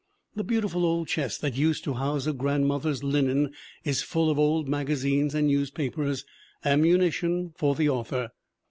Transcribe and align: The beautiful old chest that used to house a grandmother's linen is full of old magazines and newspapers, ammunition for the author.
The 0.35 0.43
beautiful 0.43 0.83
old 0.83 1.07
chest 1.09 1.41
that 1.41 1.53
used 1.55 1.83
to 1.83 1.93
house 1.93 2.25
a 2.25 2.33
grandmother's 2.33 3.03
linen 3.03 3.53
is 3.83 4.01
full 4.01 4.31
of 4.31 4.39
old 4.39 4.67
magazines 4.67 5.35
and 5.35 5.45
newspapers, 5.45 6.25
ammunition 6.65 7.53
for 7.55 7.75
the 7.75 7.87
author. 7.89 8.31